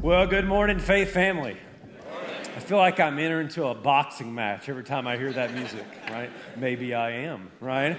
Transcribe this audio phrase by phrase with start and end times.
[0.00, 1.56] Well, good morning, Faith family.
[2.54, 5.84] I feel like I'm entering into a boxing match every time I hear that music,
[6.08, 6.30] right?
[6.56, 7.98] Maybe I am, right?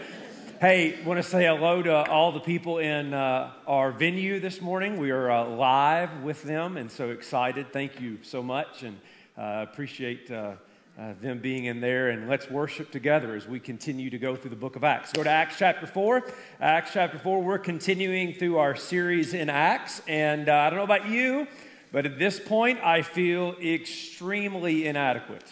[0.61, 4.97] Hey, want to say hello to all the people in uh, our venue this morning.
[4.97, 7.73] We are uh, live with them and so excited.
[7.73, 8.97] Thank you so much and
[9.37, 10.53] uh, appreciate uh,
[10.97, 12.11] uh, them being in there.
[12.11, 15.11] And let's worship together as we continue to go through the book of Acts.
[15.11, 16.23] Go to Acts chapter 4.
[16.61, 20.01] Acts chapter 4, we're continuing through our series in Acts.
[20.07, 21.45] And uh, I don't know about you.
[21.91, 25.45] But at this point, I feel extremely inadequate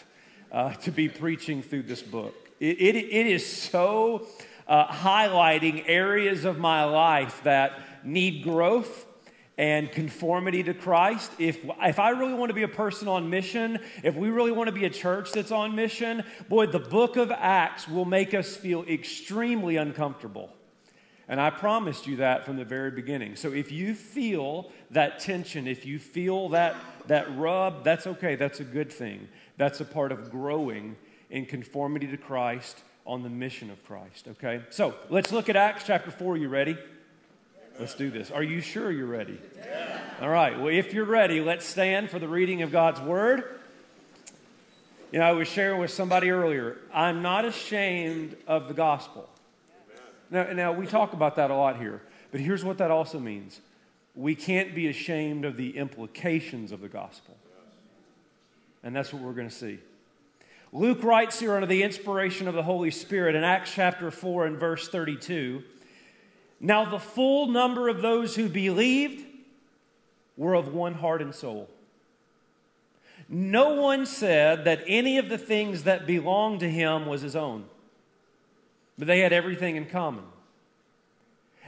[0.52, 2.36] uh, to be preaching through this book.
[2.59, 4.28] It, it, it is so
[4.68, 9.05] uh, highlighting areas of my life that need growth
[9.58, 11.31] and conformity to Christ.
[11.40, 14.67] If, if I really want to be a person on mission, if we really want
[14.67, 18.56] to be a church that's on mission, boy, the book of Acts will make us
[18.56, 20.54] feel extremely uncomfortable.
[21.30, 23.36] And I promised you that from the very beginning.
[23.36, 26.76] So if you feel that tension, if you feel that,
[27.08, 28.36] that rub, that's okay.
[28.36, 29.27] That's a good thing.
[29.58, 30.95] That's a part of growing
[31.30, 34.61] in conformity to Christ on the mission of Christ, okay?
[34.69, 36.38] So let's look at Acts chapter 4.
[36.38, 36.78] You ready?
[37.80, 38.31] Let's do this.
[38.31, 39.39] Are you sure you're ready?
[40.22, 40.58] All right.
[40.58, 43.59] Well, if you're ready, let's stand for the reading of God's word.
[45.12, 46.78] You know, I was sharing with somebody earlier.
[46.94, 49.30] I'm not ashamed of the gospel.
[50.30, 53.61] Now, now, we talk about that a lot here, but here's what that also means
[54.16, 57.38] we can't be ashamed of the implications of the gospel.
[58.84, 59.80] And that's what we're going to see.
[60.73, 64.58] Luke writes here under the inspiration of the Holy Spirit in Acts chapter 4 and
[64.58, 65.64] verse 32
[66.59, 69.23] Now the full number of those who believed
[70.36, 71.69] were of one heart and soul.
[73.30, 77.66] No one said that any of the things that belonged to him was his own
[78.98, 80.23] but they had everything in common.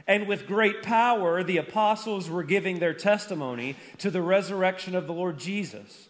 [0.06, 5.12] And with great power, the apostles were giving their testimony to the resurrection of the
[5.12, 6.08] Lord Jesus.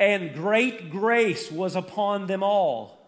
[0.00, 2.98] And great grace was upon them all.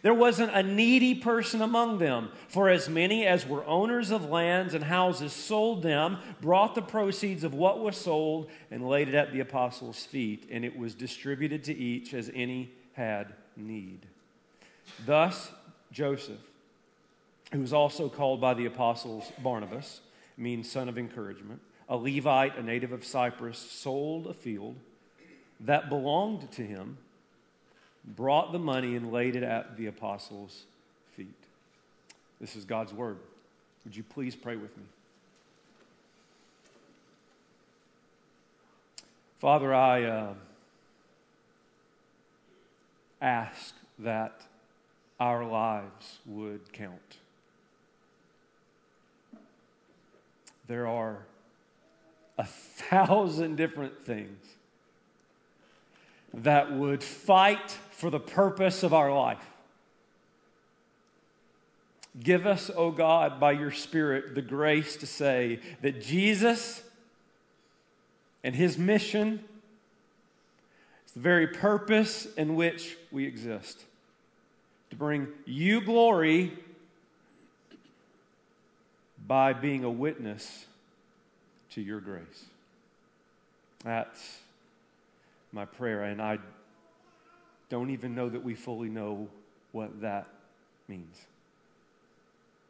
[0.00, 4.72] There wasn't a needy person among them, for as many as were owners of lands
[4.72, 9.32] and houses sold them, brought the proceeds of what was sold, and laid it at
[9.32, 14.06] the apostles' feet, and it was distributed to each as any had need.
[15.04, 15.50] Thus,
[15.92, 16.40] Joseph
[17.54, 20.00] who was also called by the apostles Barnabas,
[20.36, 24.74] means son of encouragement, a Levite, a native of Cyprus, sold a field
[25.60, 26.98] that belonged to him,
[28.04, 30.64] brought the money, and laid it at the apostles'
[31.16, 31.28] feet.
[32.40, 33.18] This is God's word.
[33.84, 34.82] Would you please pray with me?
[39.38, 40.34] Father, I uh,
[43.22, 44.40] ask that
[45.20, 47.18] our lives would count.
[50.66, 51.18] There are
[52.38, 54.44] a thousand different things
[56.32, 59.44] that would fight for the purpose of our life.
[62.20, 66.82] Give us, O oh God, by your Spirit, the grace to say that Jesus
[68.44, 69.44] and his mission
[71.06, 73.84] is the very purpose in which we exist
[74.90, 76.56] to bring you glory
[79.26, 80.66] by being a witness
[81.70, 82.44] to your grace.
[83.84, 84.38] That's
[85.52, 86.38] my prayer, and I
[87.68, 89.28] don't even know that we fully know
[89.72, 90.26] what that
[90.88, 91.26] means.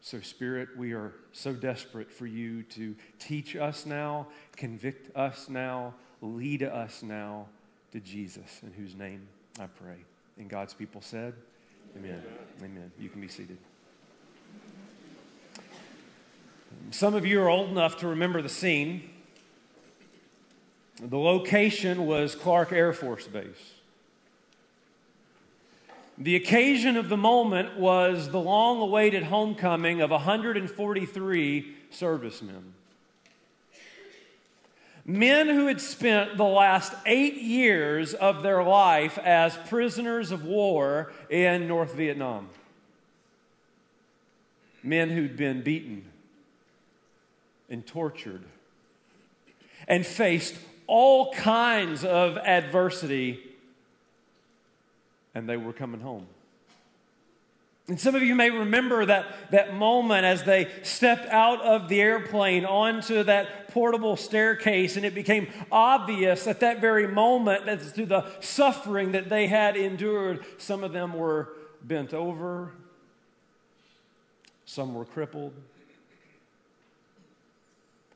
[0.00, 5.94] So, Spirit, we are so desperate for you to teach us now, convict us now,
[6.20, 7.46] lead us now
[7.92, 9.26] to Jesus, in whose name
[9.58, 9.96] I pray.
[10.36, 11.32] And God's people said,
[11.96, 12.22] Amen.
[12.60, 12.70] Amen.
[12.76, 12.92] Amen.
[12.98, 13.56] You can be seated.
[16.90, 19.10] Some of you are old enough to remember the scene.
[21.02, 23.72] The location was Clark Air Force Base.
[26.16, 32.74] The occasion of the moment was the long awaited homecoming of 143 servicemen.
[35.04, 41.12] Men who had spent the last eight years of their life as prisoners of war
[41.28, 42.48] in North Vietnam.
[44.82, 46.04] Men who'd been beaten
[47.68, 48.42] and tortured
[49.88, 50.54] and faced
[50.86, 53.40] all kinds of adversity,
[55.34, 56.26] and they were coming home.
[57.86, 62.00] And some of you may remember that, that moment as they stepped out of the
[62.00, 68.06] airplane onto that portable staircase, and it became obvious at that very moment that through
[68.06, 71.50] the suffering that they had endured, some of them were
[71.82, 72.72] bent over,
[74.64, 75.52] some were crippled,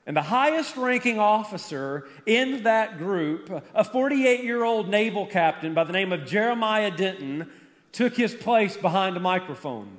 [0.09, 5.83] And the highest ranking officer in that group, a 48 year old naval captain by
[5.83, 7.47] the name of Jeremiah Denton,
[7.91, 9.97] took his place behind a microphone.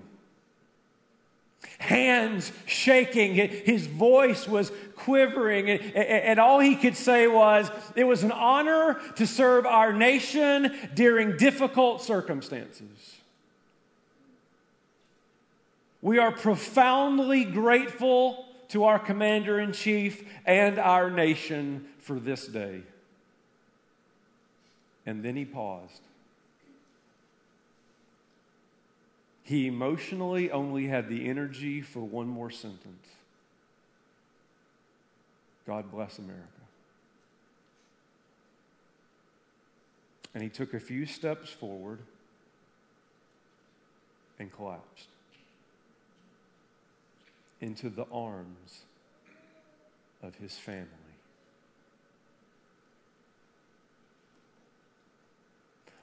[1.79, 8.33] Hands shaking, his voice was quivering, and, all he could say was, It was an
[8.33, 13.17] honor to serve our nation during difficult circumstances.
[16.03, 22.83] We are profoundly grateful to our commander in chief and our nation for this day.
[25.07, 26.03] And then he paused.
[29.43, 33.07] He emotionally only had the energy for one more sentence
[35.67, 36.45] God bless America.
[40.35, 42.01] And he took a few steps forward
[44.41, 45.07] and collapsed
[47.61, 48.85] into the arms
[50.23, 50.87] of his family.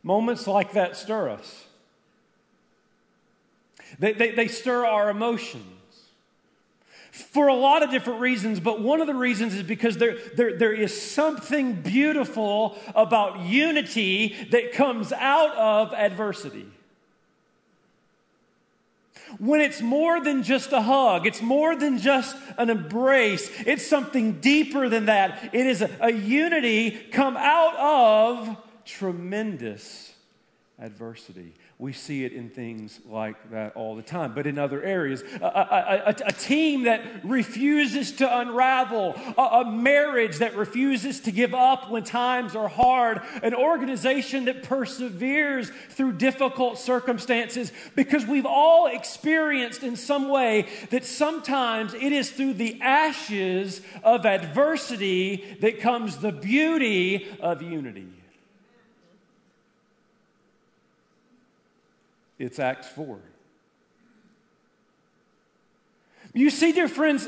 [0.04, 1.65] Moments like that stir us.
[4.00, 5.63] They, they, they, stir our emotions
[7.12, 10.57] for a lot of different reasons, but one of the reasons is because there, there,
[10.57, 16.68] there is something beautiful about unity that comes out of adversity
[19.40, 24.40] when it's more than just a hug, it's more than just an embrace, it's something
[24.40, 25.54] deeper than that.
[25.54, 30.14] It is a, a unity come out of tremendous
[30.80, 31.54] adversity.
[31.80, 35.22] We see it in things like that all the time, but in other areas.
[35.40, 41.54] A, a, a, a team that refuses to unravel, a, marriage that refuses to give
[41.54, 48.88] up when times are hard, an organization that perseveres through difficult circumstances, because we've all
[48.88, 56.18] experienced in some way that sometimes it is through the ashes of adversity that comes
[56.18, 58.08] the beauty of unity.
[62.39, 63.19] It's Acts 4.
[66.34, 67.28] You see, dear friends,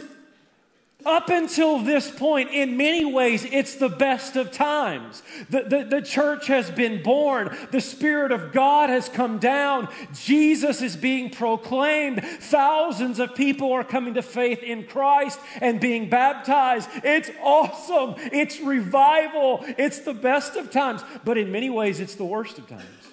[1.06, 5.24] up until this point, in many ways, it's the best of times.
[5.50, 7.56] The, the, the, church has been born.
[7.72, 9.88] The Spirit of God has come down.
[10.14, 12.22] Jesus is being proclaimed.
[12.24, 16.90] Thousands of people are coming to faith in Christ and being baptized.
[16.96, 18.16] It's awesome.
[18.34, 19.64] It's revival.
[19.78, 21.02] It's the best of times.
[21.24, 23.09] But in many ways, it's the worst of times.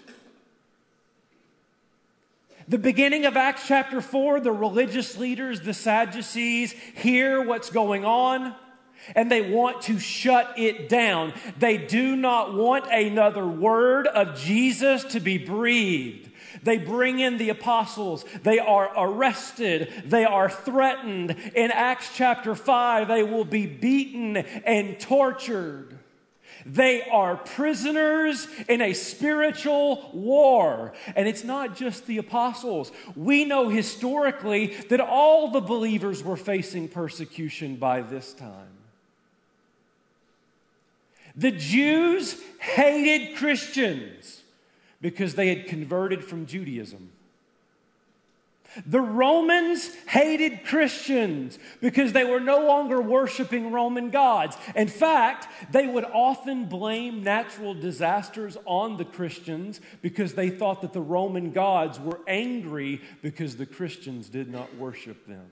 [2.68, 8.54] The beginning of Acts chapter 4, the religious leaders, the Sadducees, hear what's going on
[9.14, 11.32] and they want to shut it down.
[11.58, 16.30] They do not want another word of Jesus to be breathed.
[16.62, 18.24] They bring in the apostles.
[18.42, 19.92] They are arrested.
[20.06, 21.36] They are threatened.
[21.54, 25.95] In Acts chapter 5, they will be beaten and tortured.
[26.66, 30.94] They are prisoners in a spiritual war.
[31.14, 32.90] And it's not just the apostles.
[33.14, 38.66] We know historically that all the believers were facing persecution by this time.
[41.36, 44.42] The Jews hated Christians
[45.00, 47.12] because they had converted from Judaism.
[48.84, 54.56] The Romans hated Christians because they were no longer worshiping Roman gods.
[54.75, 60.92] In fact, they would often blame natural disasters on the Christians because they thought that
[60.92, 65.47] the Roman gods were angry because the Christians did not worship them.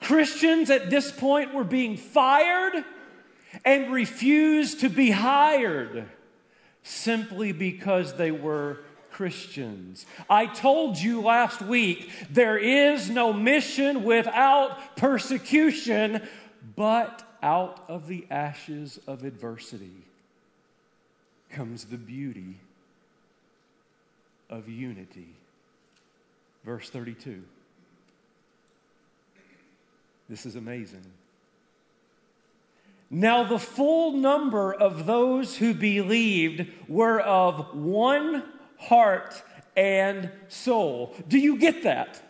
[0.00, 2.84] Christians at this point were being fired
[3.64, 6.08] and refused to be hired
[6.82, 8.78] simply because they were
[9.18, 10.06] Christians.
[10.30, 16.22] I told you last week there is no mission without persecution,
[16.76, 20.04] but out of the ashes of adversity
[21.50, 22.60] comes the beauty
[24.48, 25.34] of unity.
[26.64, 27.42] Verse 32.
[30.28, 31.02] This is amazing.
[33.10, 38.44] Now, the full number of those who believed were of one
[38.78, 39.42] heart,
[39.76, 41.14] and soul.
[41.28, 42.22] Do you get that?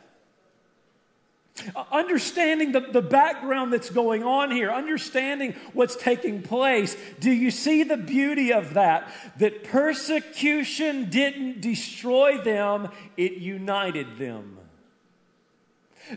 [1.74, 7.50] Uh, understanding the, the background that's going on here, understanding what's taking place, do you
[7.50, 9.10] see the beauty of that?
[9.38, 14.58] That persecution didn't destroy them, it united them.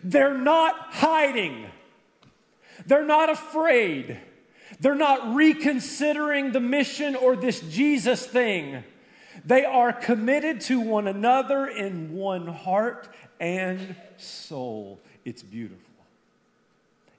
[0.04, 1.66] They're not hiding,
[2.86, 4.20] they're not afraid,
[4.80, 8.84] they're not reconsidering the mission or this Jesus thing.
[9.46, 13.08] They are committed to one another in one heart
[13.40, 15.00] and soul.
[15.26, 15.80] It's beautiful.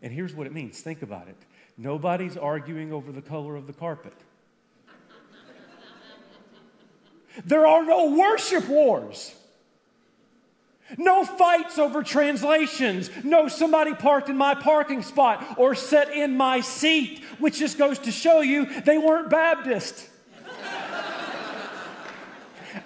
[0.03, 1.37] And here's what it means think about it
[1.79, 4.15] nobody's arguing over the color of the carpet.
[7.45, 9.35] There are no worship wars.
[10.99, 13.11] No fights over translations.
[13.25, 17.99] No somebody parked in my parking spot or sat in my seat, which just goes
[18.01, 20.11] to show you they weren't Baptist.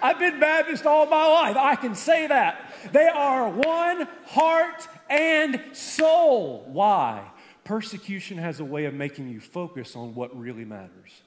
[0.01, 1.57] I've been Baptist all my life.
[1.57, 2.73] I can say that.
[2.91, 6.65] They are one heart and soul.
[6.67, 7.29] Why?
[7.63, 11.21] Persecution has a way of making you focus on what really matters.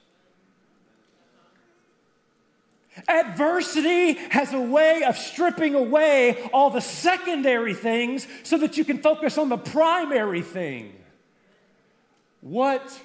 [3.08, 8.98] Adversity has a way of stripping away all the secondary things so that you can
[8.98, 10.92] focus on the primary thing.
[12.40, 13.00] What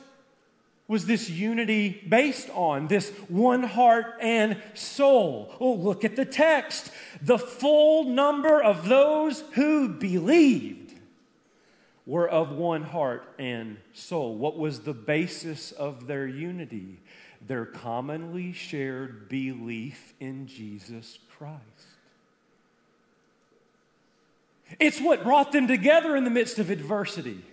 [0.88, 2.88] was this unity based on?
[2.88, 5.54] This one heart and soul.
[5.60, 6.92] Oh, look at the text.
[7.22, 10.94] The full number of those who believed
[12.06, 14.36] were of one heart and soul.
[14.36, 17.00] What was the basis of their unity?
[17.48, 21.62] their commonly shared belief in Jesus Christ.
[24.80, 27.44] It's what brought them together in the midst of adversity,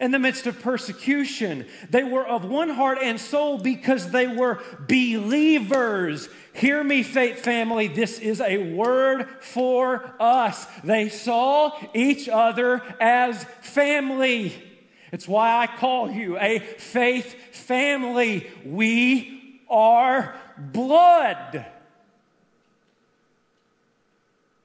[0.00, 1.66] in the midst of persecution.
[1.90, 6.28] They were of one heart and soul because they were believers.
[6.52, 10.66] Hear me, faith family, this is a word for us.
[10.84, 14.52] They saw each other as family.
[15.12, 18.46] It's why I call you a faith family.
[18.64, 21.66] We are blood.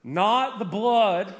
[0.02, 1.34] Not the blood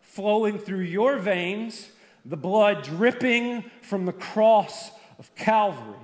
[0.00, 1.88] flowing through your veins,
[2.28, 5.96] the blood dripping from the cross of Calvary.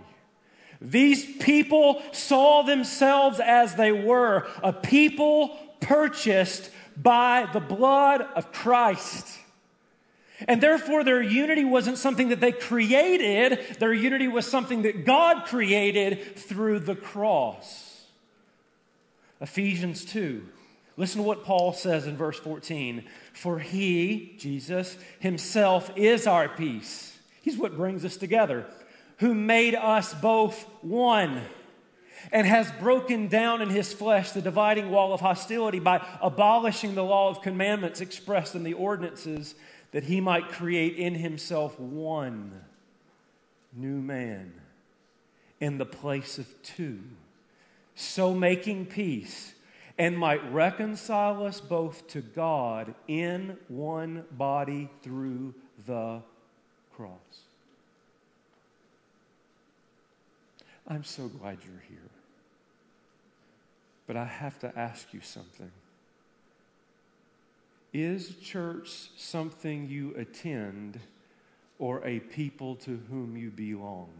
[0.80, 9.38] These people saw themselves as they were a people purchased by the blood of Christ.
[10.48, 15.46] And therefore, their unity wasn't something that they created, their unity was something that God
[15.46, 18.04] created through the cross.
[19.40, 20.44] Ephesians 2.
[20.96, 23.04] Listen to what Paul says in verse 14.
[23.34, 27.18] For he, Jesus, himself is our peace.
[27.42, 28.64] He's what brings us together,
[29.18, 31.42] who made us both one
[32.32, 37.04] and has broken down in his flesh the dividing wall of hostility by abolishing the
[37.04, 39.54] law of commandments expressed in the ordinances
[39.90, 42.62] that he might create in himself one
[43.72, 44.52] new man
[45.60, 47.00] in the place of two,
[47.94, 49.53] so making peace,
[49.98, 55.54] and might reconcile us both to God in one body through
[55.86, 56.20] the
[56.96, 57.44] cross.
[60.86, 61.98] I'm so glad you're here.
[64.06, 65.70] But I have to ask you something.
[67.92, 70.98] Is church something you attend
[71.78, 74.10] or a people to whom you belong?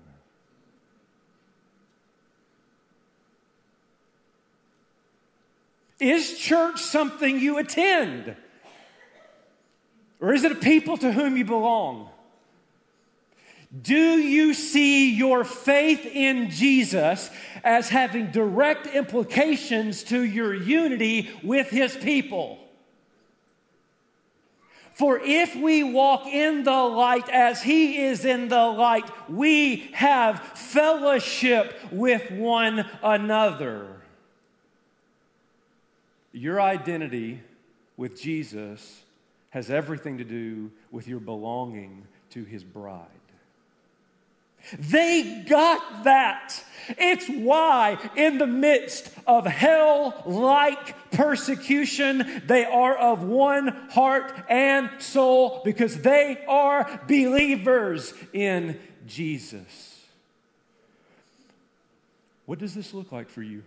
[6.05, 8.37] Is church something you attend?
[10.21, 12.11] Or is it a people to whom you belong?
[13.81, 17.31] Do you see your faith in Jesus
[17.65, 22.59] as having direct implications to your unity with his people?
[24.93, 30.39] For if we walk in the light as he is in the light, we have
[30.41, 34.04] fellowship with one another.
[36.35, 37.41] Your identity
[37.97, 39.03] with Jesus
[39.51, 43.07] has everything to do with your belonging to his bride.
[44.79, 46.61] They got that.
[46.89, 54.91] It's why, in the midst of hell like persecution, they are of one heart and
[54.99, 60.01] soul because they are believers in Jesus.
[62.47, 63.63] What does this look like for you?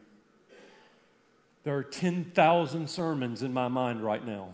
[1.67, 4.53] There are 10,000 sermons in my mind right now.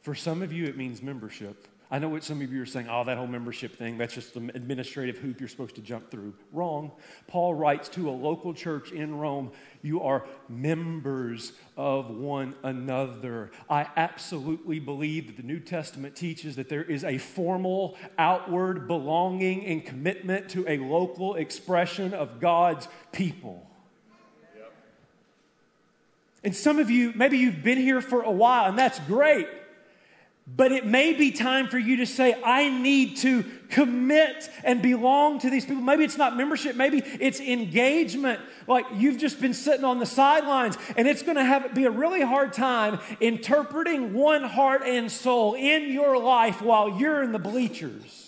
[0.00, 1.68] For some of you, it means membership.
[1.90, 4.36] I know what some of you are saying, oh, that whole membership thing, that's just
[4.36, 6.32] an administrative hoop you're supposed to jump through.
[6.50, 6.92] Wrong.
[7.26, 9.52] Paul writes to a local church in Rome,
[9.82, 13.50] you are members of one another.
[13.68, 19.66] I absolutely believe that the New Testament teaches that there is a formal outward belonging
[19.66, 23.68] and commitment to a local expression of God's people.
[26.44, 29.48] And some of you, maybe you've been here for a while, and that's great.
[30.46, 35.38] But it may be time for you to say, I need to commit and belong
[35.38, 35.82] to these people.
[35.82, 38.40] Maybe it's not membership, maybe it's engagement.
[38.68, 41.90] Like you've just been sitting on the sidelines, and it's going to have be a
[41.90, 47.38] really hard time interpreting one heart and soul in your life while you're in the
[47.38, 48.23] bleachers.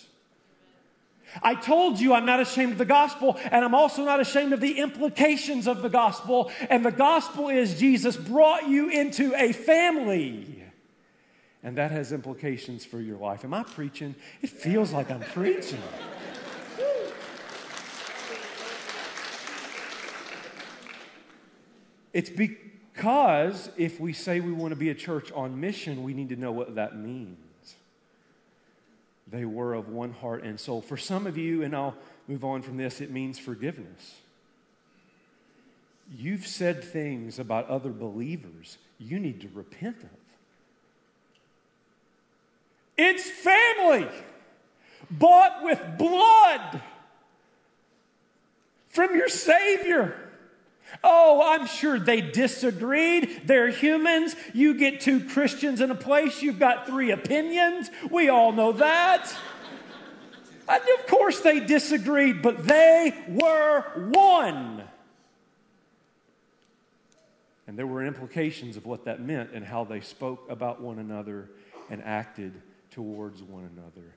[1.42, 4.60] I told you I'm not ashamed of the gospel, and I'm also not ashamed of
[4.60, 6.50] the implications of the gospel.
[6.70, 10.64] And the gospel is Jesus brought you into a family.
[11.62, 13.44] And that has implications for your life.
[13.44, 14.14] Am I preaching?
[14.40, 15.82] It feels like I'm preaching.
[22.12, 26.30] It's because if we say we want to be a church on mission, we need
[26.30, 27.45] to know what that means.
[29.28, 30.80] They were of one heart and soul.
[30.80, 31.97] For some of you, and I'll
[32.28, 34.16] move on from this, it means forgiveness.
[36.16, 40.09] You've said things about other believers you need to repent of.
[42.97, 44.09] It's family
[45.11, 46.80] bought with blood
[48.88, 50.25] from your Savior.
[51.02, 53.42] Oh, I'm sure they disagreed.
[53.44, 54.36] They're humans.
[54.54, 57.90] You get two Christians in a place, you've got three opinions.
[58.10, 59.34] We all know that.
[60.68, 64.82] And of course, they disagreed, but they were one.
[67.68, 71.50] And there were implications of what that meant and how they spoke about one another
[71.90, 72.52] and acted
[72.90, 74.14] towards one another.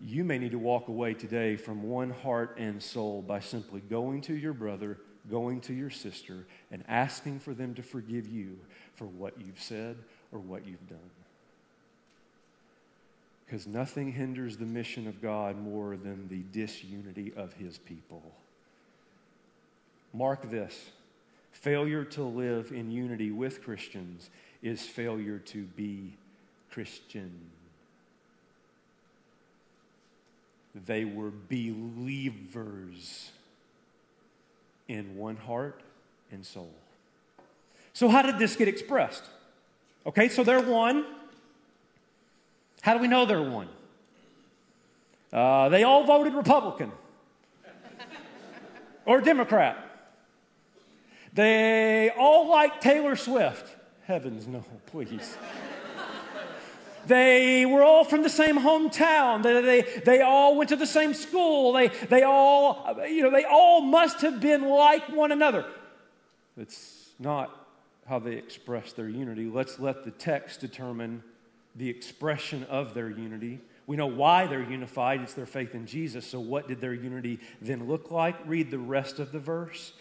[0.00, 4.20] You may need to walk away today from one heart and soul by simply going
[4.22, 4.98] to your brother
[5.30, 8.58] going to your sister and asking for them to forgive you
[8.94, 9.96] for what you've said
[10.32, 10.98] or what you've done.
[13.44, 18.22] Because nothing hinders the mission of God more than the disunity of his people.
[20.12, 20.90] Mark this
[21.52, 24.30] failure to live in unity with Christians
[24.62, 26.12] is failure to be
[26.70, 27.32] Christian.
[30.86, 31.90] They were believers
[34.88, 35.80] in one heart
[36.30, 36.72] and soul.
[37.92, 39.24] So, how did this get expressed?
[40.06, 41.04] Okay, so they're one.
[42.82, 43.68] How do we know they're one?
[45.32, 46.92] Uh, they all voted Republican
[49.06, 49.76] or Democrat.
[51.32, 53.74] They all like Taylor Swift.
[54.04, 55.36] Heavens, no, please.
[57.06, 59.42] They were all from the same hometown.
[59.42, 61.72] They, they, they all went to the same school.
[61.72, 65.64] They, they, all, you know, they all must have been like one another.
[66.56, 67.66] It's not
[68.08, 69.46] how they express their unity.
[69.46, 71.22] Let's let the text determine
[71.74, 73.60] the expression of their unity.
[73.86, 75.20] We know why they're unified.
[75.20, 76.26] It's their faith in Jesus.
[76.26, 78.36] So, what did their unity then look like?
[78.46, 79.92] Read the rest of the verse.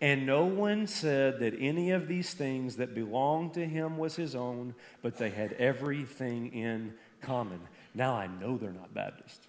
[0.00, 4.34] And no one said that any of these things that belonged to him was his
[4.36, 7.60] own, but they had everything in common.
[7.94, 9.48] Now I know they're not Baptist.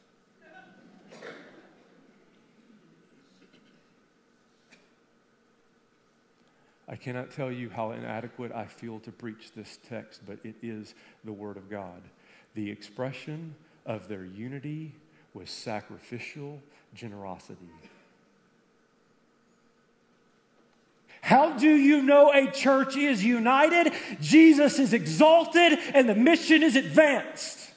[6.87, 10.95] I cannot tell you how inadequate I feel to preach this text, but it is
[11.23, 12.01] the Word of God.
[12.55, 13.53] The expression
[13.85, 14.95] of their unity
[15.35, 16.59] was sacrificial
[16.95, 17.69] generosity.
[21.29, 23.93] How do you know a church is united?
[24.19, 27.69] Jesus is exalted and the mission is advanced.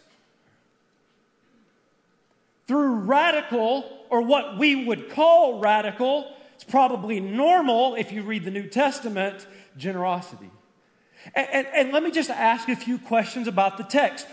[2.66, 8.50] Through radical, or what we would call radical, it's probably normal if you read the
[8.50, 10.50] New Testament, generosity.
[11.34, 14.26] And, and, and let me just ask a few questions about the text.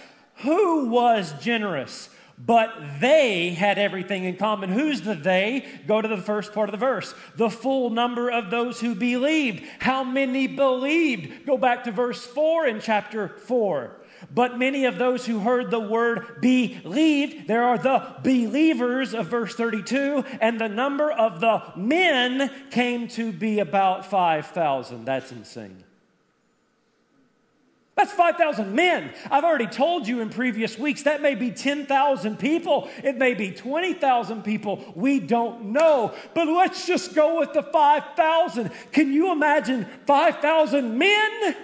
[0.43, 2.07] Who was generous?
[2.39, 4.69] But they had everything in common.
[4.69, 5.65] Who's the they?
[5.87, 7.13] Go to the first part of the verse.
[7.35, 9.63] The full number of those who believed.
[9.79, 11.45] How many believed?
[11.45, 13.91] Go back to verse 4 in chapter 4.
[14.33, 19.55] But many of those who heard the word believed, there are the believers of verse
[19.55, 25.05] 32, and the number of the men came to be about 5,000.
[25.05, 25.83] That's insane.
[27.99, 29.13] That's 5,000 men.
[29.29, 32.89] I've already told you in previous weeks that may be 10,000 people.
[33.03, 34.93] It may be 20,000 people.
[34.95, 36.13] We don't know.
[36.33, 38.71] But let's just go with the 5,000.
[38.93, 41.57] Can you imagine 5,000 men?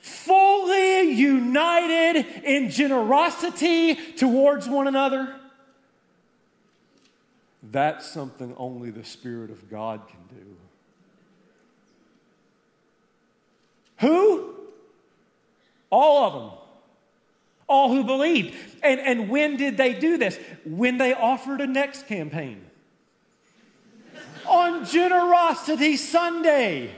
[0.00, 5.32] Fully united in generosity towards one another.
[7.62, 10.56] That's something only the Spirit of God can do.
[13.98, 14.61] Who?
[15.92, 16.58] All of them.
[17.68, 18.56] All who believed.
[18.82, 20.38] And, and when did they do this?
[20.64, 22.64] When they offered a next campaign.
[24.48, 26.90] On Generosity Sunday.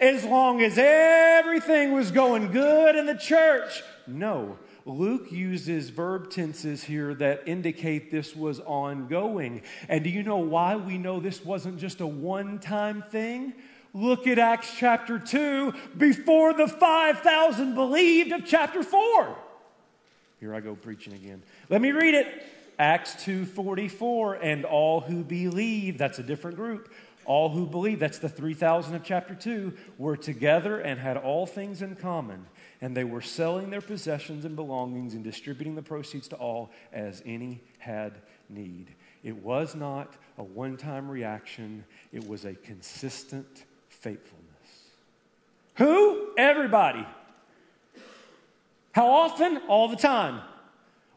[0.00, 4.56] As long as everything was going good in the church, No.
[4.84, 9.62] Luke uses verb tenses here that indicate this was ongoing.
[9.88, 13.52] And do you know why we know this wasn't just a one time thing?
[13.94, 19.36] Look at Acts chapter 2 before the 5,000 believed of chapter 4.
[20.40, 21.42] Here I go preaching again.
[21.68, 22.26] Let me read it.
[22.78, 26.92] Acts 2:44 and all who believe, that's a different group.
[27.24, 31.82] All who believe, that's the 3,000 of chapter 2, were together and had all things
[31.82, 32.46] in common.
[32.80, 37.22] And they were selling their possessions and belongings and distributing the proceeds to all as
[37.24, 38.14] any had
[38.48, 38.88] need.
[39.22, 43.64] It was not a one time reaction, it was a consistent
[44.02, 44.42] faithfulness.
[45.76, 46.32] Who?
[46.36, 47.06] Everybody.
[48.90, 49.58] How often?
[49.68, 50.42] All the time.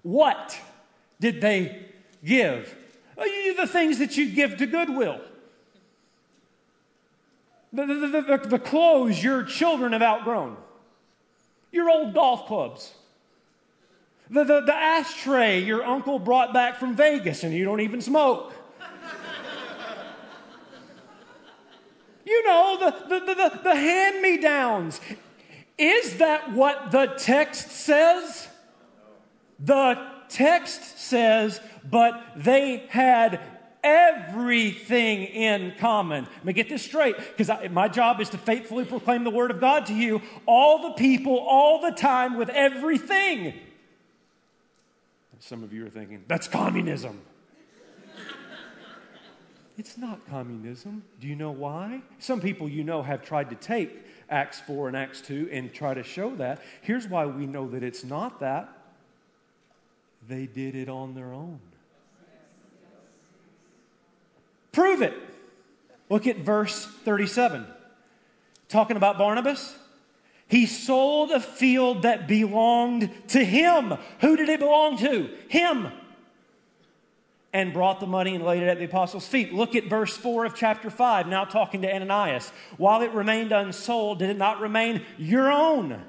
[0.03, 0.57] What
[1.19, 1.87] did they
[2.23, 2.73] give?
[3.17, 5.19] The things that you give to Goodwill.
[7.73, 10.55] The, the, the, the, clothes your children have outgrown.
[11.71, 12.93] Your old golf clubs.
[14.29, 18.53] The, the, the ashtray your uncle brought back from Vegas and you don't even smoke.
[22.45, 25.01] Know, the, the, the, the hand me downs.
[25.77, 28.47] Is that what the text says?
[29.59, 33.39] The text says, but they had
[33.83, 36.23] everything in common.
[36.23, 39.59] Let me get this straight because my job is to faithfully proclaim the word of
[39.59, 43.53] God to you, all the people, all the time, with everything.
[45.39, 47.21] Some of you are thinking, that's communism.
[49.77, 51.03] It's not communism.
[51.19, 52.01] Do you know why?
[52.19, 53.91] Some people you know have tried to take
[54.29, 56.61] Acts 4 and Acts 2 and try to show that.
[56.81, 58.69] Here's why we know that it's not that
[60.27, 61.59] they did it on their own.
[64.71, 65.13] Prove it.
[66.09, 67.65] Look at verse 37.
[68.67, 69.75] Talking about Barnabas.
[70.47, 73.97] He sold a field that belonged to him.
[74.21, 75.29] Who did it belong to?
[75.49, 75.91] Him
[77.55, 79.53] and brought the money and laid it at the apostles' feet.
[79.53, 82.51] Look at verse 4 of chapter 5, now talking to Ananias.
[82.75, 86.03] While it remained unsold, did it not remain your own?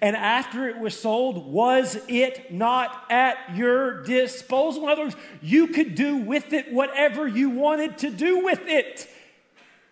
[0.00, 4.84] And after it was sold, was it not at your disposal?
[4.84, 9.10] In other words, you could do with it whatever you wanted to do with it.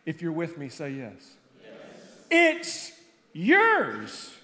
[0.07, 1.13] If you're with me, say yes.
[1.63, 1.73] yes.
[2.31, 2.93] It's
[3.35, 4.36] yours.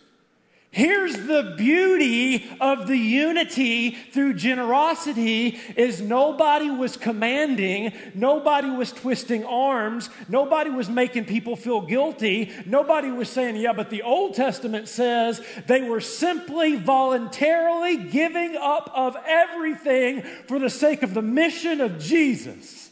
[0.73, 9.45] Here's the beauty of the unity through generosity is nobody was commanding, nobody was twisting
[9.45, 14.89] arms, nobody was making people feel guilty, nobody was saying, yeah, but the Old Testament
[14.89, 21.83] says they were simply voluntarily giving up of everything for the sake of the mission
[21.83, 22.89] of Jesus.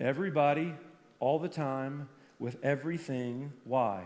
[0.00, 0.74] Everybody,
[1.20, 3.52] all the time, with everything.
[3.64, 4.04] Why?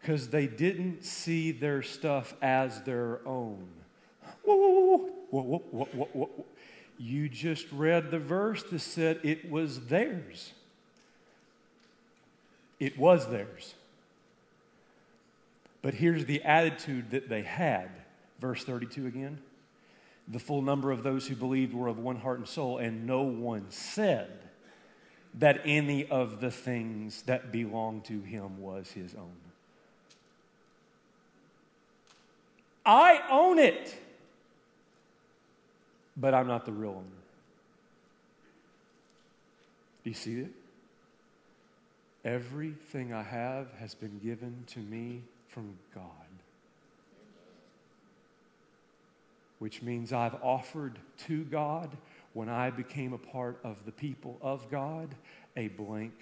[0.00, 3.68] Because they didn't see their stuff as their own.
[4.44, 6.30] Whoa, whoa, whoa,
[6.98, 10.52] you just read the verse that said it was theirs.
[12.80, 13.74] It was theirs.
[15.82, 17.88] But here's the attitude that they had.
[18.40, 19.38] Verse 32 again.
[20.26, 23.22] The full number of those who believed were of one heart and soul, and no
[23.22, 24.30] one said,
[25.38, 29.36] that any of the things that belonged to him was his own.
[32.84, 33.94] I own it,
[36.16, 37.04] but I'm not the real owner.
[40.02, 40.50] Do you see it?
[42.24, 46.04] Everything I have has been given to me from God.
[49.58, 51.96] Which means I've offered to God
[52.34, 55.14] when I became a part of the people of God,
[55.56, 56.12] a blank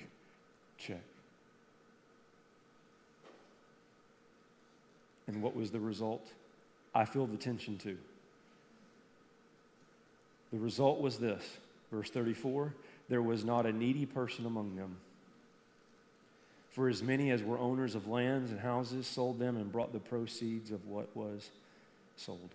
[0.79, 1.03] check.
[5.27, 6.27] And what was the result?
[6.95, 7.99] I feel the tension too.
[10.53, 11.43] The result was this
[11.91, 12.73] verse 34
[13.09, 14.97] there was not a needy person among them.
[16.71, 20.01] For as many as were owners of lands and houses sold them and brought the
[20.01, 21.51] proceeds of what was
[22.17, 22.51] sold.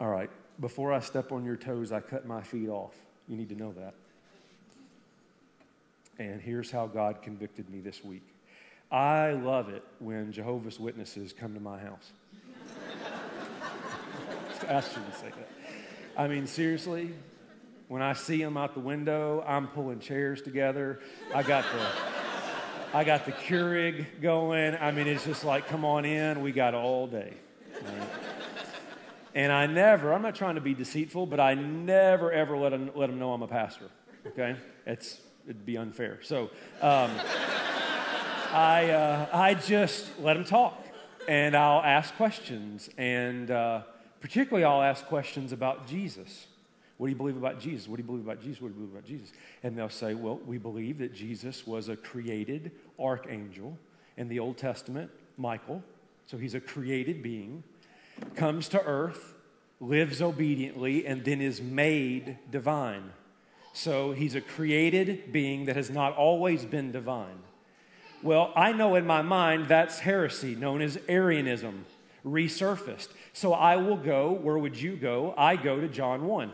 [0.00, 0.30] All right,
[0.60, 2.94] before I step on your toes, I cut my feet off.
[3.28, 3.94] You need to know that.
[6.18, 8.22] And here's how God convicted me this week.
[8.90, 12.12] I love it when Jehovah's Witnesses come to my house.
[14.68, 15.48] I shouldn't say that.
[16.16, 17.10] I mean, seriously,
[17.88, 21.00] when I see them out the window, I'm pulling chairs together.
[21.34, 21.86] I got the.
[22.94, 24.76] I got the Keurig going.
[24.76, 26.40] I mean, it's just like, come on in.
[26.40, 27.34] We got all day.
[27.82, 28.25] Right?
[29.36, 32.90] And I never, I'm not trying to be deceitful, but I never, ever let them,
[32.94, 33.90] let them know I'm a pastor.
[34.28, 34.56] Okay?
[34.86, 36.20] It's, it'd be unfair.
[36.22, 36.44] So
[36.80, 37.10] um,
[38.50, 40.82] I, uh, I just let them talk
[41.28, 42.88] and I'll ask questions.
[42.96, 43.82] And uh,
[44.20, 46.46] particularly, I'll ask questions about Jesus.
[46.96, 47.88] What do you believe about Jesus?
[47.88, 48.62] What do you believe about Jesus?
[48.62, 49.34] What do you believe about Jesus?
[49.62, 53.76] And they'll say, Well, we believe that Jesus was a created archangel
[54.16, 55.82] in the Old Testament, Michael.
[56.24, 57.62] So he's a created being,
[58.34, 59.34] comes to earth,
[59.80, 63.12] lives obediently, and then is made divine.
[63.72, 67.38] So he's a created being that has not always been divine.
[68.22, 71.84] Well, I know in my mind that's heresy, known as Arianism,
[72.24, 73.08] resurfaced.
[73.32, 75.34] So I will go, where would you go?
[75.36, 76.50] I go to John 1.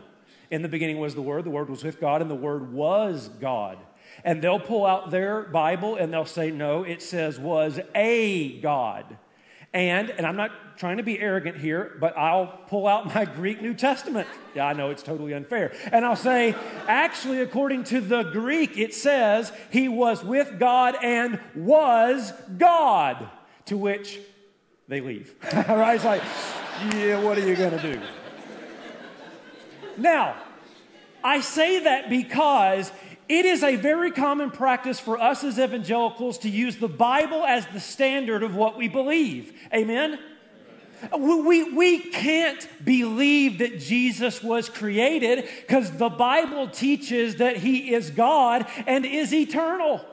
[0.51, 3.29] In the beginning was the Word, the Word was with God, and the Word was
[3.39, 3.77] God.
[4.23, 9.17] And they'll pull out their Bible and they'll say, no, it says was a God.
[9.73, 13.61] And, and I'm not trying to be arrogant here, but I'll pull out my Greek
[13.61, 14.27] New Testament.
[14.53, 15.73] Yeah, I know it's totally unfair.
[15.91, 16.55] And I'll say,
[16.87, 23.29] actually, according to the Greek, it says he was with God and was God,
[23.65, 24.19] to which
[24.87, 25.33] they leave.
[25.53, 25.95] right?
[25.95, 26.21] It's like,
[26.93, 28.01] yeah, what are you going to do?
[29.97, 30.35] Now,
[31.23, 32.91] I say that because
[33.29, 37.65] it is a very common practice for us as evangelicals to use the Bible as
[37.67, 39.53] the standard of what we believe.
[39.73, 40.19] Amen?
[41.17, 48.09] We, we can't believe that Jesus was created because the Bible teaches that he is
[48.09, 50.05] God and is eternal.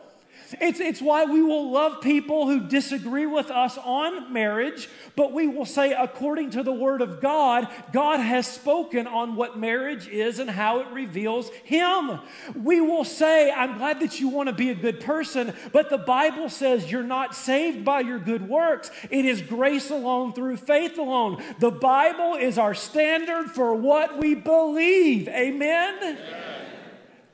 [0.60, 5.46] It's, it's why we will love people who disagree with us on marriage, but we
[5.46, 10.38] will say, according to the Word of God, God has spoken on what marriage is
[10.38, 12.18] and how it reveals Him.
[12.54, 15.98] We will say, I'm glad that you want to be a good person, but the
[15.98, 18.90] Bible says you're not saved by your good works.
[19.10, 21.42] It is grace alone through faith alone.
[21.58, 25.28] The Bible is our standard for what we believe.
[25.28, 25.98] Amen?
[26.02, 26.59] Amen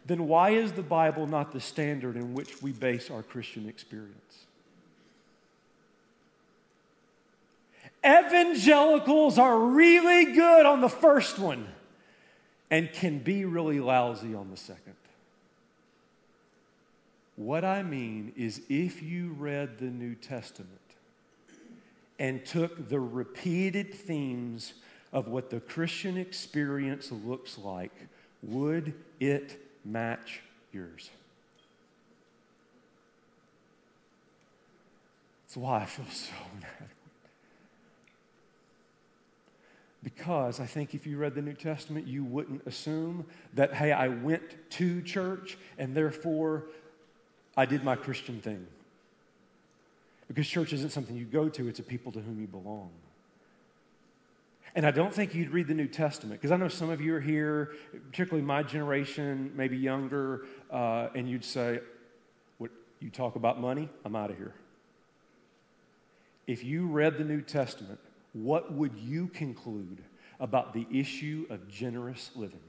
[0.07, 4.47] then why is the Bible not the standard in which we base our Christian experience?
[8.05, 11.67] Evangelicals are really good on the first one
[12.71, 14.95] and can be really lousy on the second.
[17.35, 20.71] What I mean is, if you read the New Testament
[22.19, 24.75] and took the repeated themes
[25.13, 27.93] of what the Christian experience looks like,
[28.43, 30.41] would it match
[30.73, 31.11] yours.
[35.47, 36.91] That's why I feel so inadequate.
[40.03, 44.09] Because I think if you read the New Testament, you wouldn't assume that, hey, I
[44.09, 46.65] went to church and therefore
[47.57, 48.67] I did my Christian thing.
[50.29, 52.91] Because church isn't something you go to, it's a people to whom you belong.
[54.77, 57.15] And I don't think you'd read the New Testament because I know some of you
[57.15, 57.73] are here,
[58.11, 61.81] particularly my generation, maybe younger, uh, and you'd say,
[62.59, 63.89] what, You talk about money?
[64.05, 64.53] I'm out of here.
[66.47, 67.99] If you read the New Testament,
[68.35, 70.05] what would you conclude
[70.39, 72.61] about the issue of generous living?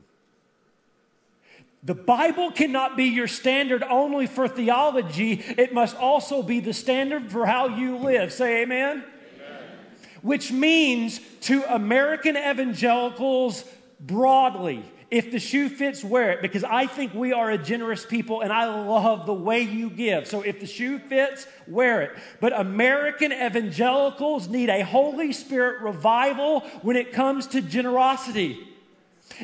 [1.84, 7.30] The Bible cannot be your standard only for theology, it must also be the standard
[7.30, 8.32] for how you live.
[8.32, 9.04] Say amen
[10.22, 13.64] which means to American evangelicals
[14.00, 18.42] broadly, if the shoe fits, wear it because I think we are a generous people
[18.42, 20.28] and I love the way you give.
[20.28, 22.12] So if the shoe fits, wear it.
[22.42, 28.67] But American evangelicals need a Holy Spirit revival when it comes to generosity.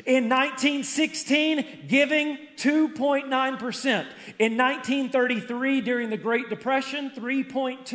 [0.06, 3.28] In 1916, giving 2.9%.
[4.40, 7.94] In 1933, during the Great Depression, 3.2.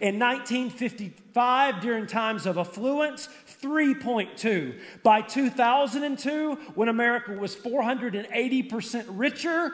[0.00, 3.28] In 1955, during times of affluence,
[3.62, 4.78] 3.2.
[5.02, 9.72] By 2002, when America was 480% richer,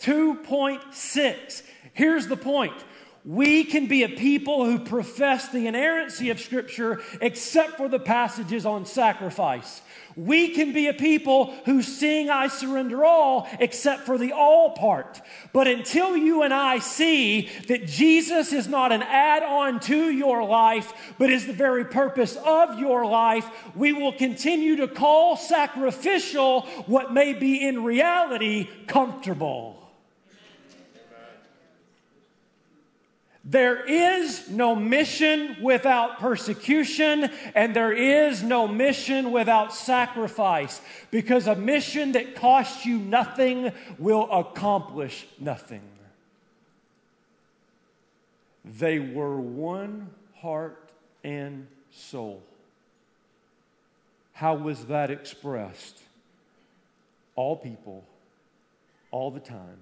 [0.00, 1.62] 2.6.
[1.94, 2.84] Here's the point.
[3.24, 8.66] We can be a people who profess the inerrancy of Scripture except for the passages
[8.66, 9.80] on sacrifice.
[10.16, 15.20] We can be a people who sing, I surrender all, except for the all part.
[15.52, 20.44] But until you and I see that Jesus is not an add on to your
[20.44, 26.62] life, but is the very purpose of your life, we will continue to call sacrificial
[26.86, 29.81] what may be in reality comfortable.
[33.44, 41.56] There is no mission without persecution, and there is no mission without sacrifice, because a
[41.56, 45.82] mission that costs you nothing will accomplish nothing.
[48.64, 50.90] They were one heart
[51.24, 52.44] and soul.
[54.34, 55.98] How was that expressed?
[57.34, 58.04] All people,
[59.10, 59.78] all the time,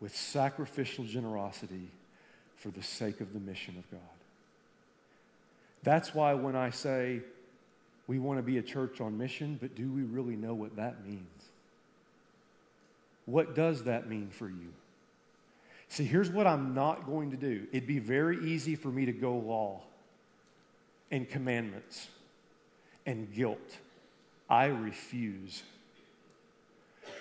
[0.00, 1.88] with sacrificial generosity
[2.58, 4.00] for the sake of the mission of God.
[5.82, 7.20] That's why when I say
[8.06, 11.04] we want to be a church on mission, but do we really know what that
[11.06, 11.44] means?
[13.26, 14.72] What does that mean for you?
[15.88, 17.66] See, here's what I'm not going to do.
[17.72, 19.82] It'd be very easy for me to go law
[21.10, 22.08] and commandments
[23.06, 23.76] and guilt.
[24.50, 25.62] I refuse.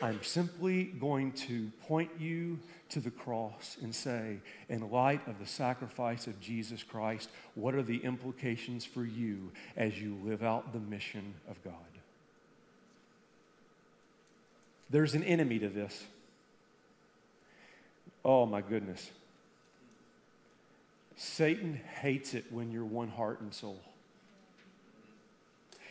[0.02, 4.38] I'm simply going to point you to the cross and say,
[4.69, 10.00] in light of the sacrifice of Jesus Christ, what are the implications for you as
[10.00, 11.73] you live out the mission of God?
[14.89, 16.06] There's an enemy to this.
[18.23, 19.10] Oh, my goodness.
[21.17, 23.82] Satan hates it when you're one heart and soul.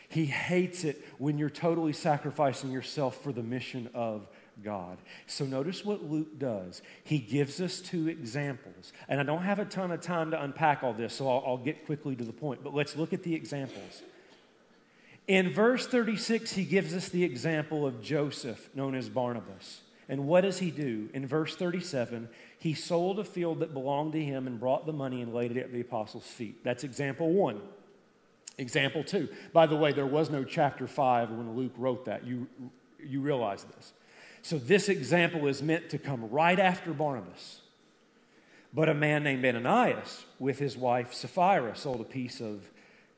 [0.08, 4.28] He hates it when you're totally sacrificing yourself for the mission of
[4.62, 4.98] God.
[5.26, 6.82] So notice what Luke does.
[7.04, 8.92] He gives us two examples.
[9.08, 11.58] And I don't have a ton of time to unpack all this, so I'll, I'll
[11.58, 12.64] get quickly to the point.
[12.64, 14.02] But let's look at the examples.
[15.28, 19.80] In verse 36, he gives us the example of Joseph, known as Barnabas.
[20.08, 21.08] And what does he do?
[21.14, 25.20] In verse 37, he sold a field that belonged to him and brought the money
[25.20, 26.62] and laid it at the apostles' feet.
[26.62, 27.60] That's example one.
[28.58, 29.28] Example two.
[29.52, 32.24] By the way, there was no chapter five when Luke wrote that.
[32.24, 32.46] You,
[33.04, 33.92] you realize this.
[34.46, 37.62] So this example is meant to come right after Barnabas.
[38.72, 42.62] But a man named Ananias, with his wife Sapphira, sold a piece of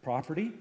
[0.02, 0.52] property.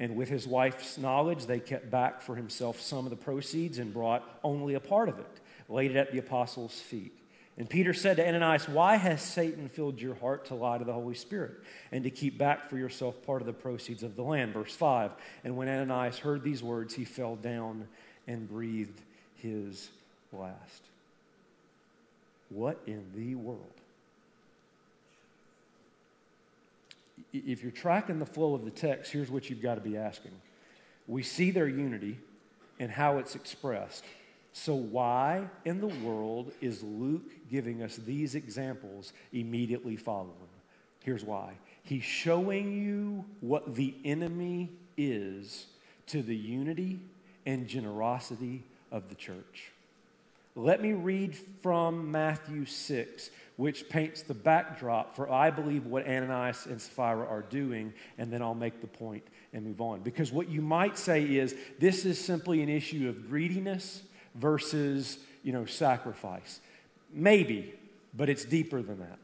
[0.00, 3.92] And with his wife's knowledge, they kept back for himself some of the proceeds and
[3.92, 7.12] brought only a part of it, laid it at the apostles' feet.
[7.58, 10.92] And Peter said to Ananias, Why has Satan filled your heart to lie to the
[10.94, 11.52] Holy Spirit
[11.92, 14.54] and to keep back for yourself part of the proceeds of the land?
[14.54, 15.10] Verse 5.
[15.44, 17.86] And when Ananias heard these words, he fell down
[18.26, 19.02] and breathed
[19.42, 19.90] his
[20.32, 20.82] last.
[22.50, 23.60] What in the world?
[27.32, 30.32] If you're tracking the flow of the text, here's what you've got to be asking.
[31.06, 32.18] We see their unity
[32.78, 34.04] and how it's expressed.
[34.52, 40.32] So, why in the world is Luke giving us these examples immediately following?
[41.00, 45.66] Here's why He's showing you what the enemy is
[46.08, 46.98] to the unity
[47.46, 49.72] and generosity of the church.
[50.58, 56.66] Let me read from Matthew 6, which paints the backdrop for, I believe, what Ananias
[56.66, 59.22] and Sapphira are doing, and then I'll make the point
[59.52, 60.00] and move on.
[60.00, 64.02] Because what you might say is this is simply an issue of greediness
[64.34, 66.60] versus, you know, sacrifice.
[67.12, 67.72] Maybe,
[68.12, 69.20] but it's deeper than that.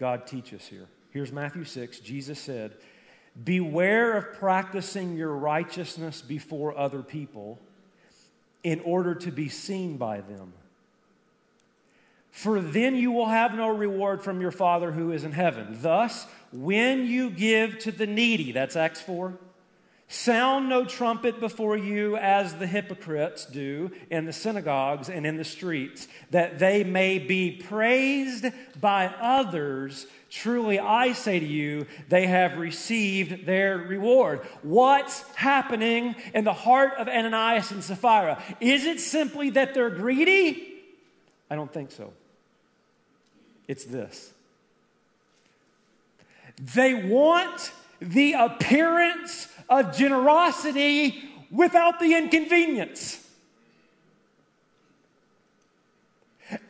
[0.00, 0.86] God teach us here.
[1.10, 2.00] Here's Matthew 6.
[2.00, 2.72] Jesus said,
[3.44, 7.60] Beware of practicing your righteousness before other people
[8.68, 10.52] in order to be seen by them.
[12.30, 15.78] For then you will have no reward from your Father who is in heaven.
[15.80, 19.38] Thus, when you give to the needy, that's Acts 4,
[20.10, 25.44] Sound no trumpet before you as the hypocrites do in the synagogues and in the
[25.44, 28.46] streets, that they may be praised
[28.80, 30.06] by others.
[30.30, 34.40] Truly, I say to you, they have received their reward.
[34.62, 38.42] What's happening in the heart of Ananias and Sapphira?
[38.60, 40.74] Is it simply that they're greedy?
[41.50, 42.14] I don't think so.
[43.66, 44.32] It's this
[46.74, 53.24] they want the appearance of generosity without the inconvenience.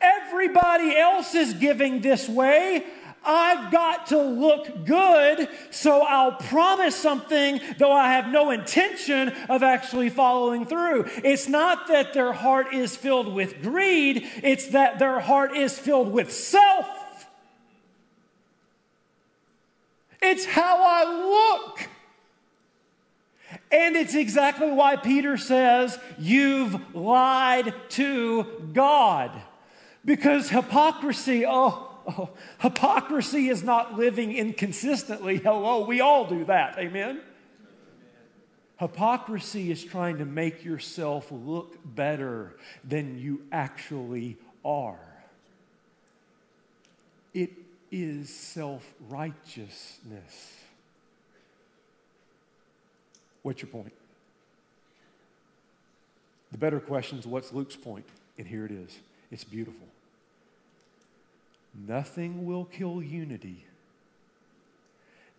[0.01, 2.85] Everybody else is giving this way.
[3.23, 9.61] I've got to look good, so I'll promise something, though I have no intention of
[9.61, 11.05] actually following through.
[11.23, 16.11] It's not that their heart is filled with greed, it's that their heart is filled
[16.11, 16.87] with self.
[20.21, 21.89] It's how I look.
[23.71, 29.31] And it's exactly why Peter says, You've lied to God.
[30.05, 35.37] Because hypocrisy, oh, oh, hypocrisy is not living inconsistently.
[35.37, 36.77] Hello, we all do that.
[36.77, 37.21] Amen?
[38.79, 44.99] Hypocrisy is trying to make yourself look better than you actually are.
[47.33, 47.51] It
[47.91, 50.58] is self righteousness.
[53.49, 53.93] What's your point?
[56.51, 58.05] The better question is what's Luke's point?
[58.37, 58.99] And here it is.
[59.31, 59.87] It's beautiful.
[61.87, 63.65] Nothing will kill unity.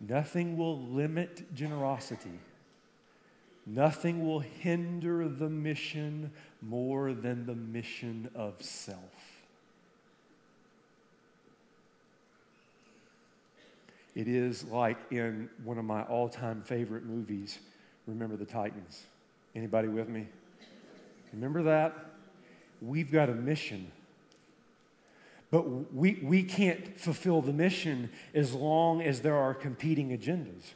[0.01, 2.37] Nothing will limit generosity.
[3.65, 6.31] Nothing will hinder the mission
[6.61, 9.45] more than the mission of self.
[14.15, 17.59] It is like in one of my all time favorite movies
[18.07, 19.03] Remember the Titans.
[19.55, 20.27] Anybody with me?
[21.33, 21.93] Remember that?
[22.81, 23.91] We've got a mission.
[25.51, 30.73] But we, we can't fulfill the mission as long as there are competing agendas.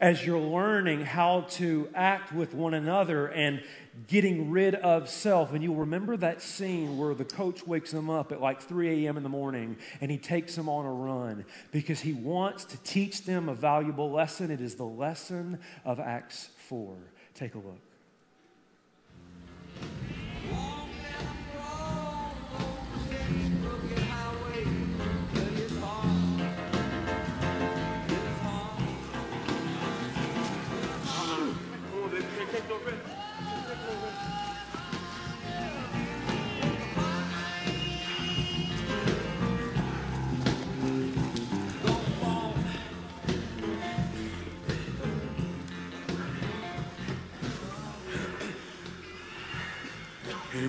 [0.00, 3.62] As you're learning how to act with one another and
[4.08, 5.52] getting rid of self.
[5.52, 9.16] And you'll remember that scene where the coach wakes them up at like 3 a.m.
[9.16, 13.22] in the morning and he takes them on a run because he wants to teach
[13.24, 14.50] them a valuable lesson.
[14.50, 16.96] It is the lesson of Acts 4.
[17.34, 17.83] Take a look.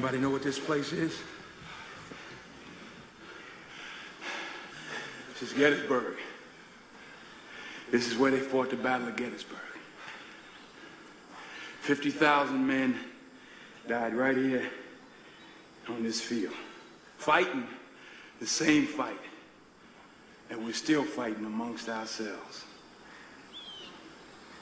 [0.05, 1.17] Anybody know what this place is?
[5.33, 6.17] This is Gettysburg.
[7.89, 9.57] This is where they fought the Battle of Gettysburg.
[11.81, 12.95] 50,000 men
[13.87, 14.69] died right here
[15.89, 16.53] on this field,
[17.17, 17.65] fighting
[18.39, 19.17] the same fight
[20.49, 22.63] that we're still fighting amongst ourselves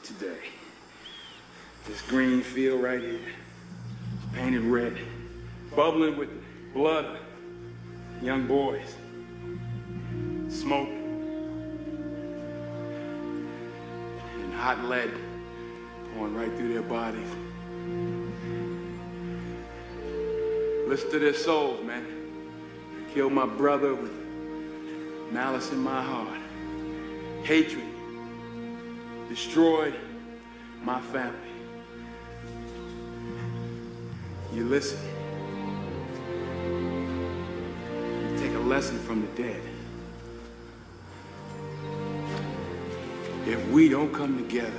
[0.04, 0.40] today.
[1.86, 3.20] This green field right here,
[4.34, 4.98] painted red
[5.76, 6.30] bubbling with
[6.74, 7.20] blood,
[8.22, 8.96] young boys,
[10.50, 10.90] smoke,
[14.40, 15.12] and hot lead
[16.14, 17.28] pouring right through their bodies.
[20.88, 22.06] Listen to their souls, man.
[23.00, 24.12] I killed my brother with
[25.32, 26.40] malice in my heart,
[27.44, 27.86] hatred,
[29.28, 29.96] destroyed
[30.84, 31.40] my family.
[34.54, 35.13] You listen.
[38.64, 39.62] Lesson from the dead.
[43.46, 44.72] If we don't come together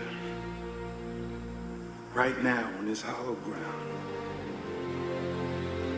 [2.14, 3.90] right now on this hollow ground,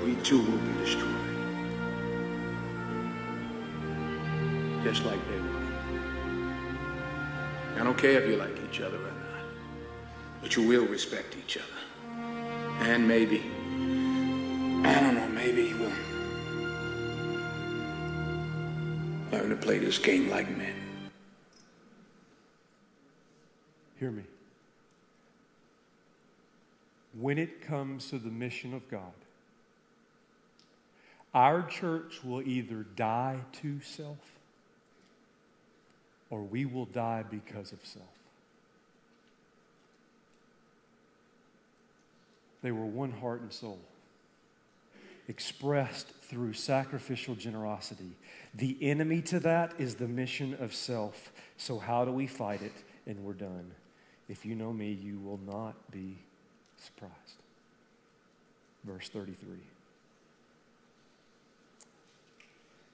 [0.04, 1.12] we too will be destroyed.
[4.82, 5.46] Just like they were.
[7.76, 9.44] I don't care if you like each other or not,
[10.42, 11.66] but you will respect each other.
[12.80, 13.42] And maybe,
[19.36, 20.74] learn to play this game like men.
[23.98, 24.22] Hear me.
[27.18, 29.12] When it comes to the mission of God,
[31.34, 34.16] our church will either die to self
[36.30, 38.04] or we will die because of self.
[42.62, 43.78] They were one heart and soul
[45.28, 48.10] expressed through sacrificial generosity.
[48.54, 51.32] The enemy to that is the mission of self.
[51.56, 52.72] So, how do we fight it?
[53.06, 53.72] And we're done.
[54.28, 56.18] If you know me, you will not be
[56.78, 57.14] surprised.
[58.84, 59.56] Verse 33.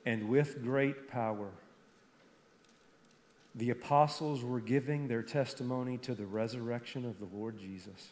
[0.05, 1.49] And with great power,
[3.55, 8.11] the apostles were giving their testimony to the resurrection of the Lord Jesus,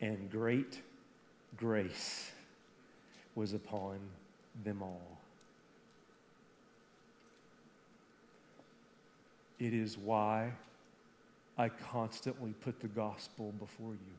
[0.00, 0.80] and great
[1.56, 2.30] grace
[3.40, 3.98] was upon
[4.64, 5.18] them all.
[9.58, 10.50] It is why
[11.56, 14.14] I constantly put the gospel before you.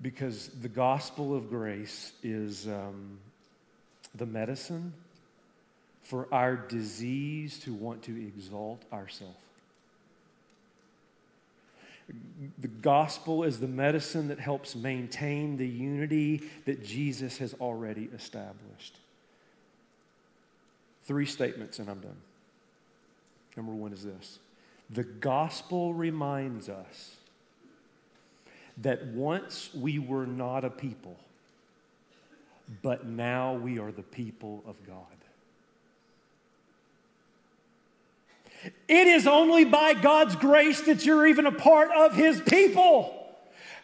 [0.00, 3.18] Because the gospel of grace is um,
[4.14, 4.94] the medicine
[6.00, 9.36] for our disease to want to exalt ourselves.
[12.58, 18.98] The gospel is the medicine that helps maintain the unity that Jesus has already established.
[21.04, 22.16] Three statements, and I'm done.
[23.56, 24.38] Number one is this
[24.90, 27.16] the gospel reminds us
[28.78, 31.16] that once we were not a people,
[32.82, 34.96] but now we are the people of God.
[38.88, 43.20] It is only by God's grace that you're even a part of His people.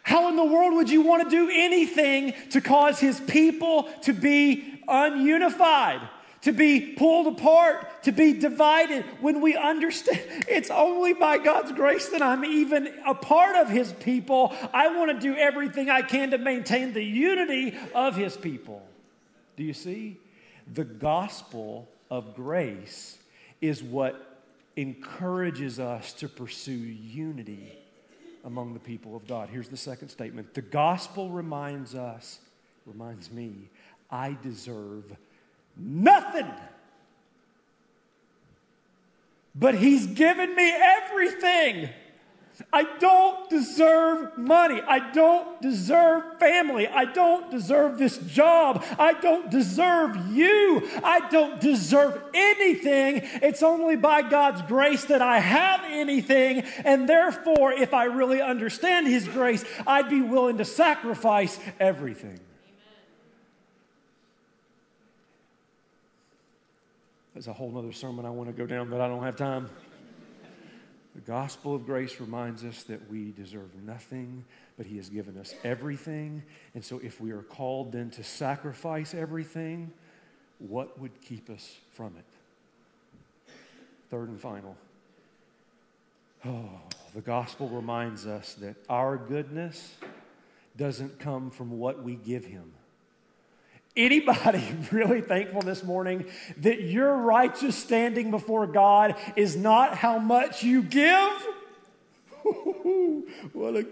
[0.03, 4.13] How in the world would you want to do anything to cause His people to
[4.13, 6.01] be ununified?
[6.41, 12.09] to be pulled apart, to be divided, when we understand it's only by God's grace
[12.09, 16.31] that I'm even a part of His people, I want to do everything I can
[16.31, 18.81] to maintain the unity of His people.
[19.55, 20.17] Do you see?
[20.73, 23.17] The gospel of grace
[23.61, 24.40] is what
[24.75, 27.77] encourages us to pursue unity
[28.43, 29.49] among the people of God.
[29.49, 32.39] Here's the second statement The gospel reminds us,
[32.85, 33.69] reminds me,
[34.09, 35.03] I deserve
[35.77, 36.51] nothing.
[39.53, 41.89] But He's given me everything.
[42.71, 44.81] I don't deserve money.
[44.81, 46.87] I don't deserve family.
[46.87, 48.83] I don't deserve this job.
[48.97, 50.87] I don't deserve you.
[51.03, 53.21] I don't deserve anything.
[53.41, 56.63] It's only by God's grace that I have anything.
[56.83, 62.39] And therefore, if I really understand His grace, I'd be willing to sacrifice everything.
[67.33, 69.69] There's a whole other sermon I want to go down, but I don't have time.
[71.15, 74.45] The gospel of grace reminds us that we deserve nothing,
[74.77, 76.43] but He has given us everything.
[76.73, 79.91] And so, if we are called then to sacrifice everything,
[80.59, 83.53] what would keep us from it?
[84.09, 84.77] Third and final.
[86.45, 86.69] Oh,
[87.13, 89.95] the gospel reminds us that our goodness
[90.77, 92.71] doesn't come from what we give Him.
[93.95, 96.25] Anybody really thankful this morning
[96.57, 101.47] that your righteous standing before God is not how much you give?
[103.53, 103.85] what a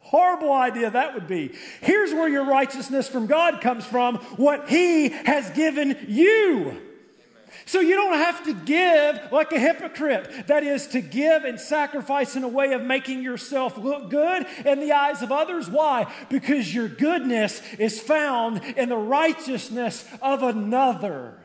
[0.00, 1.52] horrible idea that would be.
[1.80, 6.91] Here's where your righteousness from God comes from what He has given you.
[7.66, 10.46] So you don't have to give like a hypocrite.
[10.46, 14.80] That is, to give and sacrifice in a way of making yourself look good in
[14.80, 15.68] the eyes of others.
[15.68, 16.12] Why?
[16.28, 21.38] Because your goodness is found in the righteousness of another.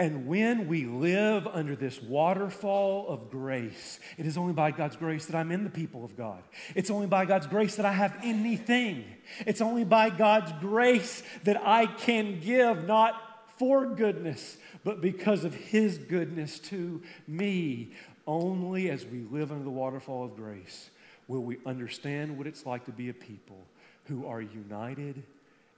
[0.00, 5.26] And when we live under this waterfall of grace, it is only by God's grace
[5.26, 6.40] that I'm in the people of God.
[6.76, 9.04] It's only by God's grace that I have anything.
[9.44, 13.20] It's only by God's grace that I can give, not
[13.58, 17.92] for goodness, but because of His goodness to me.
[18.26, 20.90] Only as we live under the waterfall of grace
[21.28, 23.64] will we understand what it's like to be a people
[24.04, 25.22] who are united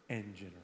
[0.09, 0.57] and generous.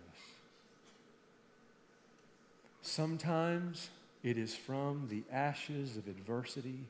[2.83, 3.91] Sometimes
[4.23, 6.81] it is from the ashes of adversity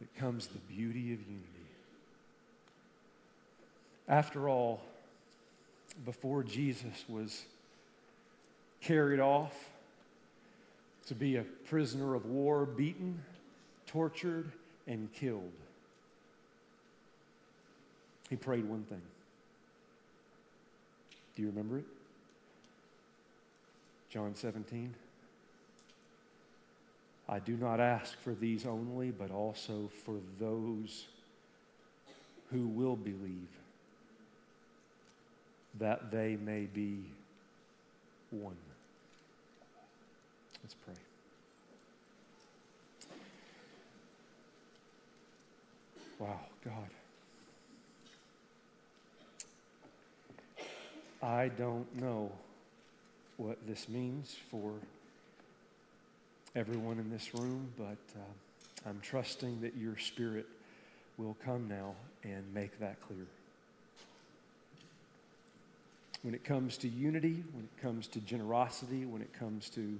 [0.00, 1.44] that comes the beauty of unity.
[4.08, 4.82] After all,
[6.04, 7.44] before Jesus was
[8.84, 9.52] carried off
[11.06, 13.20] to be a prisoner of war, beaten,
[13.86, 14.52] tortured,
[14.86, 15.52] and killed.
[18.30, 19.02] He prayed one thing.
[21.34, 21.84] Do you remember it?
[24.10, 24.94] John 17.
[27.28, 31.06] I do not ask for these only, but also for those
[32.50, 33.48] who will believe,
[35.78, 37.02] that they may be
[38.30, 38.56] one.
[40.64, 40.94] Let's pray.
[46.18, 46.88] Wow, God.
[51.22, 52.32] I don't know
[53.36, 54.72] what this means for
[56.56, 60.46] everyone in this room, but uh, I'm trusting that your spirit
[61.18, 63.26] will come now and make that clear.
[66.22, 69.98] When it comes to unity, when it comes to generosity, when it comes to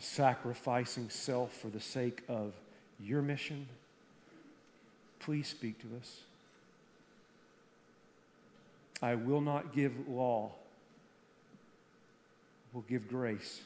[0.00, 2.52] sacrificing self for the sake of
[2.98, 3.66] your mission,
[5.20, 6.20] please speak to us.
[9.02, 10.52] I will not give law,
[12.72, 13.60] will give grace.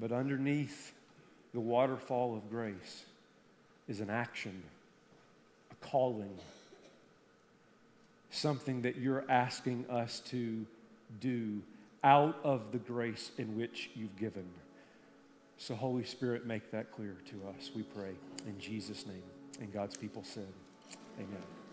[0.00, 0.92] But underneath
[1.52, 3.04] the waterfall of grace
[3.88, 4.62] is an action,
[5.70, 6.36] a calling,
[8.30, 10.66] something that you're asking us to
[11.20, 11.62] do
[12.04, 14.46] out of the grace in which you've given.
[15.56, 18.12] So, Holy Spirit, make that clear to us, we pray.
[18.46, 19.22] In Jesus' name.
[19.60, 20.52] And God's people said,
[21.18, 21.63] Amen.